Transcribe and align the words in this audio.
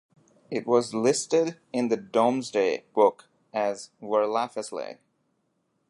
It 0.49 0.65
was 0.65 0.95
listed 0.95 1.59
in 1.71 1.89
the 1.89 1.95
Domesday 1.95 2.85
book 2.91 3.29
as 3.53 3.91
Werlafeslei. 4.01 4.97